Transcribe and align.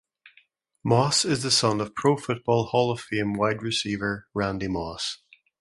Moss 0.83 1.23
is 1.25 1.43
the 1.43 1.51
son 1.51 1.79
of 1.79 1.93
Pro 1.93 2.17
Football 2.17 2.63
Hall 2.65 2.89
of 2.89 2.99
Fame 3.01 3.33
wide 3.33 3.61
receiver 3.61 4.25
Randy 4.33 4.67
Moss. 4.67 5.19